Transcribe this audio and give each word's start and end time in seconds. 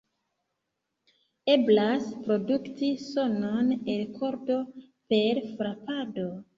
Eblas 1.57 2.09
produkti 2.25 2.91
sonon 3.05 3.73
el 3.97 4.03
kordo 4.19 4.61
per 5.15 5.47
frapado. 5.55 6.31